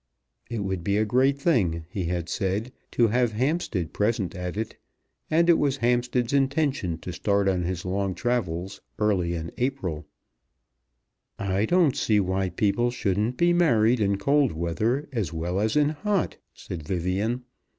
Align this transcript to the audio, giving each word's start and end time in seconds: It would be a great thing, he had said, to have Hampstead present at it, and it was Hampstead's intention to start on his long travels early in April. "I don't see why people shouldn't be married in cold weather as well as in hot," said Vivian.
It 0.49 0.63
would 0.63 0.83
be 0.83 0.97
a 0.97 1.05
great 1.05 1.37
thing, 1.37 1.85
he 1.87 2.05
had 2.05 2.27
said, 2.27 2.71
to 2.89 3.09
have 3.09 3.33
Hampstead 3.33 3.93
present 3.93 4.33
at 4.33 4.57
it, 4.57 4.75
and 5.29 5.47
it 5.47 5.59
was 5.59 5.77
Hampstead's 5.77 6.33
intention 6.33 6.97
to 7.01 7.13
start 7.13 7.47
on 7.47 7.61
his 7.61 7.85
long 7.85 8.15
travels 8.15 8.81
early 8.97 9.35
in 9.35 9.51
April. 9.59 10.07
"I 11.37 11.65
don't 11.67 11.95
see 11.95 12.19
why 12.19 12.49
people 12.49 12.89
shouldn't 12.89 13.37
be 13.37 13.53
married 13.53 13.99
in 13.99 14.17
cold 14.17 14.53
weather 14.53 15.07
as 15.13 15.31
well 15.33 15.59
as 15.59 15.75
in 15.75 15.89
hot," 15.89 16.37
said 16.51 16.81
Vivian. 16.87 17.43